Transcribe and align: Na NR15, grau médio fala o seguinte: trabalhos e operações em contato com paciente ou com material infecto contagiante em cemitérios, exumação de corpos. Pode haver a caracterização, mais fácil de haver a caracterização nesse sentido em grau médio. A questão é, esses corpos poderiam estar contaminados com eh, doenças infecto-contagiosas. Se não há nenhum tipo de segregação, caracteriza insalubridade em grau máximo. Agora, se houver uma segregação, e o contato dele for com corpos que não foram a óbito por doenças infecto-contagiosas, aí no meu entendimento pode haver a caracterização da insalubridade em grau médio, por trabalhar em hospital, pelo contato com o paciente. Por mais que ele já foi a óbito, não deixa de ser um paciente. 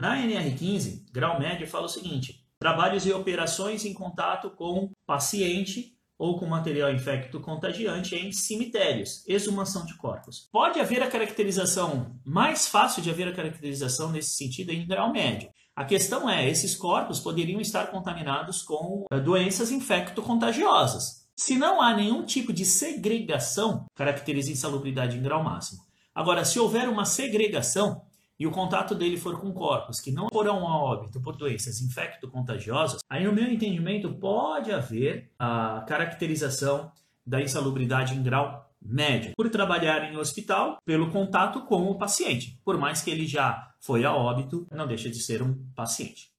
Na 0.00 0.16
NR15, 0.22 1.10
grau 1.12 1.40
médio 1.40 1.66
fala 1.66 1.86
o 1.86 1.88
seguinte: 1.88 2.44
trabalhos 2.58 3.04
e 3.04 3.12
operações 3.12 3.84
em 3.84 3.92
contato 3.92 4.48
com 4.50 4.92
paciente 5.04 5.98
ou 6.16 6.38
com 6.38 6.46
material 6.46 6.92
infecto 6.92 7.40
contagiante 7.40 8.14
em 8.14 8.30
cemitérios, 8.30 9.24
exumação 9.26 9.84
de 9.84 9.96
corpos. 9.96 10.48
Pode 10.52 10.78
haver 10.78 11.02
a 11.02 11.08
caracterização, 11.08 12.16
mais 12.24 12.68
fácil 12.68 13.02
de 13.02 13.10
haver 13.10 13.28
a 13.28 13.34
caracterização 13.34 14.10
nesse 14.10 14.36
sentido 14.36 14.70
em 14.70 14.86
grau 14.86 15.12
médio. 15.12 15.50
A 15.74 15.84
questão 15.84 16.28
é, 16.28 16.48
esses 16.48 16.74
corpos 16.74 17.20
poderiam 17.20 17.60
estar 17.60 17.86
contaminados 17.88 18.62
com 18.62 19.06
eh, 19.12 19.20
doenças 19.20 19.70
infecto-contagiosas. 19.70 21.28
Se 21.36 21.56
não 21.56 21.80
há 21.80 21.94
nenhum 21.94 22.24
tipo 22.24 22.52
de 22.52 22.64
segregação, 22.64 23.86
caracteriza 23.94 24.50
insalubridade 24.50 25.16
em 25.16 25.22
grau 25.22 25.42
máximo. 25.44 25.82
Agora, 26.12 26.44
se 26.44 26.58
houver 26.58 26.88
uma 26.88 27.04
segregação, 27.04 28.02
e 28.38 28.46
o 28.46 28.50
contato 28.50 28.94
dele 28.94 29.16
for 29.16 29.40
com 29.40 29.52
corpos 29.52 30.00
que 30.00 30.12
não 30.12 30.28
foram 30.32 30.66
a 30.66 30.82
óbito 30.82 31.20
por 31.20 31.36
doenças 31.36 31.80
infecto-contagiosas, 31.80 33.00
aí 33.10 33.24
no 33.24 33.32
meu 33.32 33.50
entendimento 33.50 34.12
pode 34.14 34.72
haver 34.72 35.30
a 35.38 35.84
caracterização 35.86 36.90
da 37.26 37.42
insalubridade 37.42 38.14
em 38.14 38.22
grau 38.22 38.66
médio, 38.80 39.32
por 39.36 39.50
trabalhar 39.50 40.10
em 40.10 40.16
hospital, 40.16 40.78
pelo 40.84 41.10
contato 41.10 41.62
com 41.62 41.90
o 41.90 41.98
paciente. 41.98 42.60
Por 42.64 42.78
mais 42.78 43.02
que 43.02 43.10
ele 43.10 43.26
já 43.26 43.72
foi 43.80 44.04
a 44.04 44.14
óbito, 44.14 44.66
não 44.70 44.86
deixa 44.86 45.10
de 45.10 45.20
ser 45.20 45.42
um 45.42 45.54
paciente. 45.74 46.30